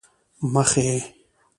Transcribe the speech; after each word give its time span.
مخې، 0.53 0.89